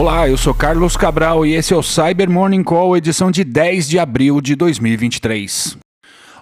Olá, 0.00 0.26
eu 0.26 0.38
sou 0.38 0.54
Carlos 0.54 0.96
Cabral 0.96 1.44
e 1.44 1.52
esse 1.52 1.74
é 1.74 1.76
o 1.76 1.82
Cyber 1.82 2.30
Morning 2.30 2.62
Call, 2.62 2.96
edição 2.96 3.30
de 3.30 3.44
10 3.44 3.86
de 3.86 3.98
abril 3.98 4.40
de 4.40 4.56
2023. 4.56 5.76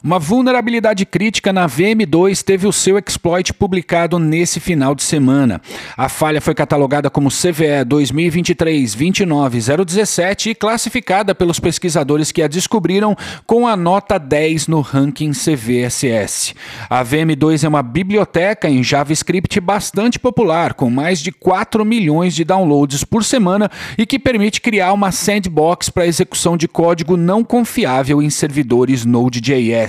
Uma 0.03 0.19
vulnerabilidade 0.19 1.05
crítica 1.05 1.53
na 1.53 1.69
VM2 1.69 2.43
teve 2.45 2.69
o 2.69 2.73
seu 2.73 2.97
exploit 2.99 3.53
publicado 3.53 4.19
nesse 4.19 4.59
final 4.61 4.95
de 4.95 5.03
semana. 5.03 5.61
A 5.97 6.09
falha 6.09 6.41
foi 6.41 6.55
catalogada 6.55 7.11
como 7.11 7.31
CVE 7.31 7.85
2023-29017 7.87 10.51
e 10.51 10.55
classificada 10.55 11.35
pelos 11.35 11.59
pesquisadores 11.59 12.31
que 12.31 12.43
a 12.43 12.49
descobriram 12.49 13.17
com 13.45 13.67
a 13.67 13.77
nota 13.77 14.19
10 14.19 14.69
no 14.69 14.81
ranking 14.81 15.33
CVSS. 15.33 16.55
A 16.89 17.05
VM2 17.05 17.65
é 17.65 17.69
uma 17.69 17.83
biblioteca 17.83 18.69
em 18.69 18.85
JavaScript 18.85 19.61
bastante 19.61 20.17
popular, 20.19 20.75
com 20.75 20.89
mais 20.89 21.21
de 21.21 21.33
4 21.33 21.85
milhões 21.85 22.37
de 22.37 22.45
downloads 22.45 23.03
por 23.03 23.25
semana 23.25 23.69
e 23.97 24.05
que 24.07 24.19
permite 24.19 24.61
criar 24.61 24.93
uma 24.93 25.11
sandbox 25.11 25.89
para 25.91 26.07
execução 26.07 26.57
de 26.57 26.69
código 26.69 27.17
não 27.17 27.43
confiável 27.43 28.23
em 28.23 28.31
servidores 28.31 29.05
Node.js. 29.05 29.88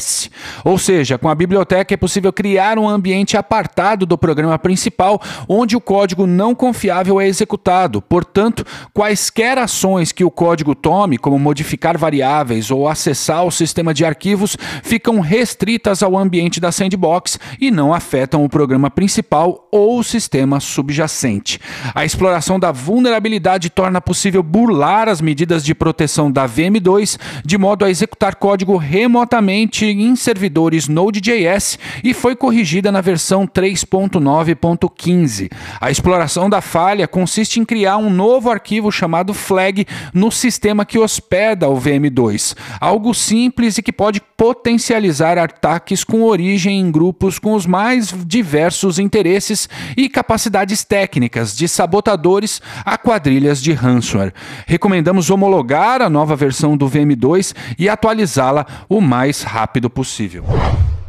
Ou 0.63 0.77
seja, 0.77 1.17
com 1.17 1.29
a 1.29 1.35
biblioteca 1.35 1.93
é 1.93 1.97
possível 1.97 2.31
criar 2.31 2.77
um 2.77 2.87
ambiente 2.87 3.37
apartado 3.37 4.05
do 4.05 4.17
programa 4.17 4.57
principal, 4.57 5.21
onde 5.47 5.75
o 5.75 5.81
código 5.81 6.25
não 6.25 6.53
confiável 6.53 7.19
é 7.19 7.27
executado. 7.27 8.01
Portanto, 8.01 8.65
quaisquer 8.93 9.57
ações 9.57 10.11
que 10.11 10.23
o 10.23 10.31
código 10.31 10.75
tome, 10.75 11.17
como 11.17 11.39
modificar 11.39 11.97
variáveis 11.97 12.71
ou 12.71 12.87
acessar 12.87 13.45
o 13.45 13.51
sistema 13.51 13.93
de 13.93 14.05
arquivos, 14.05 14.57
ficam 14.83 15.19
restritas 15.19 16.03
ao 16.03 16.17
ambiente 16.17 16.59
da 16.59 16.71
sandbox 16.71 17.39
e 17.59 17.71
não 17.71 17.93
afetam 17.93 18.43
o 18.43 18.49
programa 18.49 18.89
principal 18.89 19.67
ou 19.71 19.99
o 19.99 20.03
sistema 20.03 20.59
subjacente. 20.59 21.59
A 21.93 22.05
exploração 22.05 22.59
da 22.59 22.71
vulnerabilidade 22.71 23.69
torna 23.69 24.01
possível 24.01 24.41
burlar 24.43 25.07
as 25.07 25.21
medidas 25.21 25.63
de 25.63 25.73
proteção 25.73 26.31
da 26.31 26.47
VM2 26.47 27.17
de 27.45 27.57
modo 27.57 27.85
a 27.85 27.89
executar 27.89 28.35
código 28.35 28.77
remotamente 28.77 29.88
em 29.91 30.15
servidores 30.15 30.87
Node.js 30.87 31.79
e 32.03 32.13
foi 32.13 32.35
corrigida 32.35 32.91
na 32.91 33.01
versão 33.01 33.47
3.9.15. 33.47 35.49
A 35.79 35.89
exploração 35.89 36.49
da 36.49 36.59
falha 36.61 37.07
consiste 37.07 37.59
em 37.59 37.65
criar 37.65 37.97
um 37.97 38.09
novo 38.09 38.49
arquivo 38.49 38.91
chamado 38.91 39.33
flag 39.33 39.85
no 40.13 40.31
sistema 40.31 40.85
que 40.85 40.99
hospeda 40.99 41.69
o 41.69 41.79
VM2, 41.79 42.55
algo 42.79 43.13
simples 43.13 43.77
e 43.77 43.81
que 43.81 43.93
pode 43.93 44.21
potencializar 44.35 45.37
ataques 45.37 46.03
com 46.03 46.23
origem 46.23 46.79
em 46.79 46.91
grupos 46.91 47.39
com 47.39 47.53
os 47.53 47.65
mais 47.65 48.13
diversos 48.25 48.99
interesses 48.99 49.69
e 49.95 50.09
capacidades 50.09 50.83
técnicas, 50.83 51.55
de 51.55 51.67
sabotadores 51.67 52.61
a 52.85 52.97
quadrilhas 52.97 53.61
de 53.61 53.71
ransomware. 53.71 54.33
Recomendamos 54.65 55.29
homologar 55.29 56.01
a 56.01 56.09
nova 56.09 56.35
versão 56.35 56.75
do 56.75 56.89
VM2 56.89 57.53
e 57.77 57.87
atualizá-la 57.87 58.65
o 58.89 58.99
mais 58.99 59.43
rápido 59.43 59.78
rápido 59.79 59.89
possível. 59.89 60.43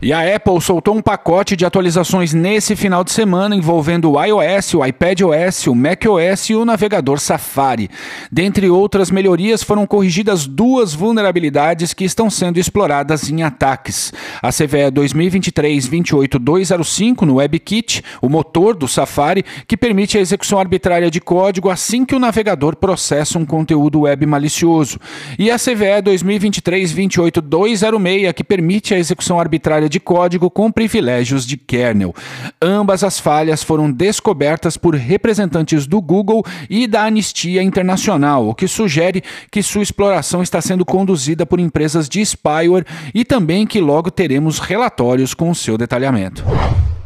E 0.03 0.15
a 0.15 0.35
Apple 0.35 0.59
soltou 0.63 0.97
um 0.97 1.03
pacote 1.03 1.55
de 1.55 1.67
atualizações 1.67 2.33
nesse 2.33 2.75
final 2.75 3.05
de 3.05 3.13
semana 3.13 3.55
envolvendo 3.55 4.13
o 4.13 4.25
iOS, 4.25 4.73
o 4.73 4.83
iPadOS, 4.83 5.67
o 5.67 5.75
macOS 5.75 6.49
e 6.49 6.55
o 6.55 6.65
navegador 6.65 7.21
Safari. 7.21 7.91
Dentre 8.33 8.71
outras 8.71 9.11
melhorias, 9.11 9.63
foram 9.63 9.87
corrigidas 9.87 10.47
duas 10.47 10.95
vulnerabilidades 10.95 11.93
que 11.93 12.07
estão 12.07 12.31
sendo 12.31 12.59
exploradas 12.59 13.29
em 13.29 13.43
ataques. 13.43 14.11
A 14.41 14.51
CVE 14.51 14.91
2023-28205 14.91 17.27
no 17.27 17.35
WebKit, 17.35 18.03
o 18.23 18.29
motor 18.31 18.75
do 18.75 18.89
Safari, 18.89 19.45
que 19.69 19.77
permite 19.77 20.17
a 20.17 20.21
execução 20.23 20.59
arbitrária 20.59 21.11
de 21.11 21.21
código 21.21 21.69
assim 21.69 22.07
que 22.07 22.15
o 22.15 22.19
navegador 22.19 22.75
processa 22.75 23.39
um 23.39 23.45
conteúdo 23.45 24.01
web 24.01 24.25
malicioso. 24.25 24.99
E 25.39 25.51
a 25.51 25.59
CVE 25.59 26.01
2023-28206, 26.05 28.33
que 28.33 28.43
permite 28.43 28.95
a 28.95 28.99
execução 28.99 29.39
arbitrária 29.39 29.90
de 29.91 30.01
código 30.01 30.51
com 30.51 30.73
privilégios 30.73 31.47
de 31.47 31.59
kernel. 31.59 32.15
Ambas 32.63 33.05
as 33.05 33.19
falhas 33.19 33.63
foram 33.63 33.93
descobertas 33.93 34.79
por 34.79 34.95
representantes 34.95 35.87
do 35.87 36.01
Google 36.01 36.43
e 36.71 36.87
da 36.87 37.05
Anistia 37.05 37.63
Internacional, 37.63 38.49
o 38.49 38.55
que 38.55 38.67
sugere 38.67 39.23
que 39.51 39.63
sua 39.63 39.83
exploração 39.83 40.43
está 40.43 40.63
sendo 40.63 40.87
conduzida 40.87 41.45
por 41.45 41.61
empresas 41.61 42.09
de 42.09 42.25
spyware 42.25 42.87
e 43.13 43.25
também 43.25 43.67
que 43.67 43.81
logo 43.81 44.11
teremos 44.11 44.59
relatórios 44.59 45.35
com 45.35 45.53
seu 45.53 45.77
detalhamento. 45.77 46.45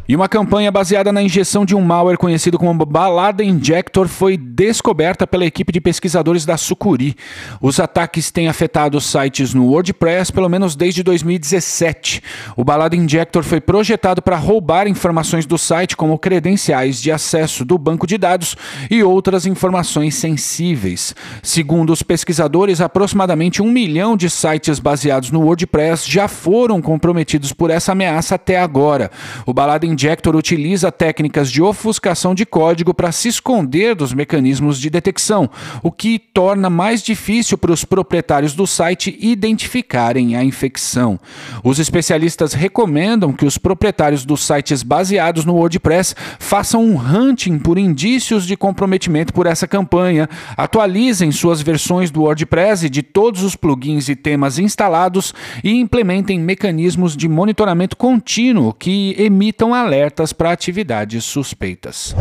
E 0.07 0.15
uma 0.15 0.29
campanha 0.29 0.71
baseada 0.71 1.11
na 1.11 1.23
injeção 1.23 1.65
de 1.65 1.75
um 1.75 1.81
malware 1.81 2.19
conhecido 2.19 2.59
como 2.59 2.85
Balada 2.85 3.43
Injector 3.43 4.07
foi 4.07 4.37
descoberta 4.37 5.27
pela 5.27 5.47
equipe 5.47 5.73
de 5.73 5.81
pesquisadores 5.81 6.45
da 6.45 6.59
Sucuri. 6.59 7.17
Os 7.59 7.81
ataques 7.81 8.31
têm 8.31 8.47
afetado 8.47 9.01
sites 9.01 9.55
no 9.55 9.65
WordPress 9.69 10.31
pelo 10.31 10.47
menos 10.47 10.77
desde 10.77 11.03
2017. 11.03 12.23
O 12.55 12.63
Balada 12.63 12.95
Injector 12.95 13.43
foi 13.43 13.63
projetado 13.63 14.21
para 14.21 14.37
roubar 14.37 14.87
informações 14.87 15.47
do 15.47 15.57
site, 15.57 15.97
como 15.97 16.19
credenciais 16.19 17.01
de 17.01 17.11
acesso 17.11 17.65
do 17.65 17.79
banco 17.79 18.07
de 18.07 18.19
dados 18.19 18.57
e 18.91 19.03
outras 19.03 19.47
informações 19.47 20.17
sensíveis. 20.17 21.15
Segundo 21.43 21.95
os 21.95 22.03
pesquisadores, 22.03 22.83
aproximadamente 22.83 23.63
um 23.63 23.71
milhão 23.71 24.19
de 24.19 24.29
sites 24.29 24.79
baseados 24.79 25.31
no 25.31 25.41
WordPress 25.41 26.07
já 26.07 26.29
foram 26.29 26.83
comprometidos 26.83 27.55
por 27.55 27.71
essa 27.71 27.93
ameaça 27.93 28.35
até 28.35 28.59
agora. 28.59 29.11
O 29.47 29.55
Balada 29.55 29.94
Injector 29.95 30.35
utiliza 30.35 30.91
técnicas 30.91 31.51
de 31.51 31.63
ofuscação 31.63 32.35
de 32.35 32.45
código 32.45 32.93
para 32.93 33.13
se 33.13 33.29
esconder 33.29 33.95
dos 33.95 34.13
mecanismos 34.13 34.79
de 34.79 34.91
detecção, 34.91 35.49
o 35.83 35.91
que 35.93 36.19
torna 36.19 36.69
mais 36.69 37.01
difícil 37.01 37.57
para 37.57 37.73
os 37.73 37.85
proprietários 37.85 38.55
do 38.55 38.67
site 38.67 39.17
identificarem 39.21 40.35
a 40.37 40.43
infecção. 40.43 41.19
Os 41.63 41.79
especialistas 41.79 42.55
recomendam 42.55 43.33
que 43.33 43.47
os 43.47 43.57
proprietários 43.57 44.25
dos 44.25 44.45
sites 44.45 44.83
baseados 44.83 45.45
no 45.45 45.55
WordPress 45.55 46.17
façam 46.41 46.85
um 46.85 46.99
hunting 46.99 47.59
por 47.59 47.79
indícios 47.79 48.47
de 48.47 48.57
comprometimento 48.57 49.33
por 49.33 49.47
essa 49.47 49.69
campanha, 49.69 50.29
atualizem 50.57 51.31
suas 51.31 51.63
versões 51.63 52.11
do 52.11 52.23
WordPress 52.23 52.87
e 52.87 52.91
de 52.91 53.03
todos 53.03 53.45
os 53.45 53.55
plugins 53.55 54.09
e 54.09 54.17
temas 54.17 54.59
instalados 54.59 55.33
e 55.63 55.71
implementem 55.71 56.41
mecanismos 56.41 57.17
de 57.17 57.29
monitoramento 57.29 57.97
contínuo 57.97 58.75
que 58.75 59.15
emitam 59.19 59.73
a 59.73 59.84
alertas 59.85 60.33
para 60.33 60.51
atividades 60.51 61.25
suspeitas. 61.25 62.15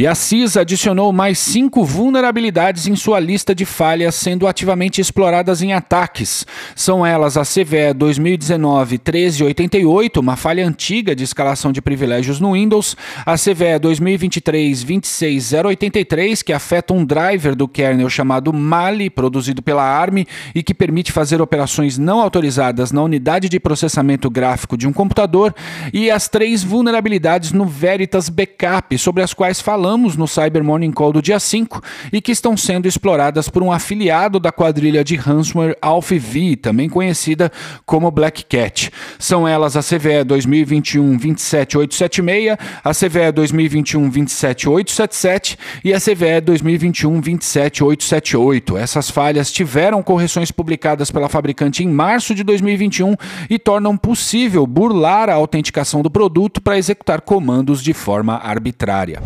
E 0.00 0.06
a 0.06 0.14
CISA 0.14 0.62
adicionou 0.62 1.12
mais 1.12 1.38
cinco 1.38 1.84
vulnerabilidades 1.84 2.86
em 2.86 2.96
sua 2.96 3.20
lista 3.20 3.54
de 3.54 3.66
falhas 3.66 4.14
sendo 4.14 4.46
ativamente 4.46 4.98
exploradas 4.98 5.60
em 5.60 5.74
ataques. 5.74 6.46
São 6.74 7.04
elas 7.04 7.36
a 7.36 7.42
CVE 7.42 7.92
2019-1388, 7.98 10.16
uma 10.16 10.36
falha 10.36 10.66
antiga 10.66 11.14
de 11.14 11.22
escalação 11.22 11.70
de 11.70 11.82
privilégios 11.82 12.40
no 12.40 12.54
Windows, 12.54 12.96
a 13.26 13.34
CVE 13.34 13.78
2023-26083, 13.78 16.42
que 16.42 16.54
afeta 16.54 16.94
um 16.94 17.04
driver 17.04 17.54
do 17.54 17.68
kernel 17.68 18.08
chamado 18.08 18.54
Mali, 18.54 19.10
produzido 19.10 19.60
pela 19.60 19.82
ARM 19.82 20.24
e 20.54 20.62
que 20.62 20.72
permite 20.72 21.12
fazer 21.12 21.42
operações 21.42 21.98
não 21.98 22.20
autorizadas 22.20 22.90
na 22.90 23.02
unidade 23.02 23.50
de 23.50 23.60
processamento 23.60 24.30
gráfico 24.30 24.78
de 24.78 24.88
um 24.88 24.94
computador, 24.94 25.54
e 25.92 26.10
as 26.10 26.26
três 26.26 26.64
vulnerabilidades 26.64 27.52
no 27.52 27.66
Veritas 27.66 28.30
Backup, 28.30 28.96
sobre 28.96 29.22
as 29.22 29.34
quais 29.34 29.60
falamos 29.60 29.89
falamos 29.90 30.16
no 30.16 30.28
Cyber 30.28 30.62
Morning 30.62 30.92
Call 30.92 31.12
do 31.12 31.20
dia 31.20 31.40
5 31.40 31.82
e 32.12 32.20
que 32.20 32.30
estão 32.30 32.56
sendo 32.56 32.86
exploradas 32.86 33.48
por 33.48 33.60
um 33.60 33.72
afiliado 33.72 34.38
da 34.38 34.52
quadrilha 34.52 35.02
de 35.02 35.16
ransomware 35.16 35.76
AlphaV, 35.82 36.54
também 36.54 36.88
conhecida 36.88 37.50
como 37.84 38.08
Black 38.08 38.44
Cat. 38.44 38.92
São 39.18 39.48
elas 39.48 39.76
a 39.76 39.82
CVE 39.82 40.24
2021-27876, 40.28 42.56
a 42.84 42.94
CVE 42.94 43.32
2021-27877 43.34 45.58
e 45.82 45.92
a 45.92 45.98
CVE 45.98 46.40
2021-27878. 46.46 48.78
Essas 48.78 49.10
falhas 49.10 49.50
tiveram 49.50 50.04
correções 50.04 50.52
publicadas 50.52 51.10
pela 51.10 51.28
fabricante 51.28 51.82
em 51.82 51.88
março 51.88 52.32
de 52.32 52.44
2021 52.44 53.16
e 53.50 53.58
tornam 53.58 53.96
possível 53.96 54.64
burlar 54.68 55.28
a 55.28 55.34
autenticação 55.34 56.00
do 56.00 56.08
produto 56.08 56.60
para 56.60 56.78
executar 56.78 57.22
comandos 57.22 57.82
de 57.82 57.92
forma 57.92 58.36
arbitrária. 58.36 59.20